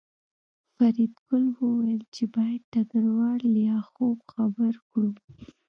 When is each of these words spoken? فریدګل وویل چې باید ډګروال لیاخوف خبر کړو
فریدګل 0.75 1.43
وویل 1.61 2.01
چې 2.15 2.23
باید 2.35 2.61
ډګروال 2.71 3.41
لیاخوف 3.55 4.17
خبر 4.31 4.73
کړو 4.87 5.11